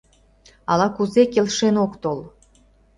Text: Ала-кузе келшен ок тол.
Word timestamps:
Ала-кузе 0.71 1.23
келшен 1.33 1.75
ок 1.85 1.93
тол. 2.01 2.19